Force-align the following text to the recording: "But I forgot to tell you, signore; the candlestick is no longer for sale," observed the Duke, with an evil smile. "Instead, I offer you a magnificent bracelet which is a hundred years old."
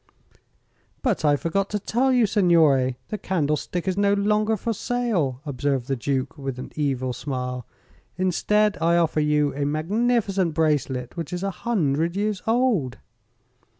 "But 1.03 1.23
I 1.23 1.35
forgot 1.35 1.69
to 1.69 1.77
tell 1.77 2.11
you, 2.11 2.25
signore; 2.25 2.97
the 3.09 3.19
candlestick 3.19 3.87
is 3.87 3.97
no 3.99 4.13
longer 4.13 4.57
for 4.57 4.73
sale," 4.73 5.41
observed 5.45 5.87
the 5.87 5.95
Duke, 5.95 6.39
with 6.39 6.57
an 6.57 6.71
evil 6.75 7.13
smile. 7.13 7.67
"Instead, 8.17 8.79
I 8.81 8.97
offer 8.97 9.19
you 9.19 9.53
a 9.53 9.63
magnificent 9.63 10.55
bracelet 10.55 11.15
which 11.17 11.31
is 11.31 11.43
a 11.43 11.51
hundred 11.51 12.15
years 12.15 12.41
old." 12.47 12.97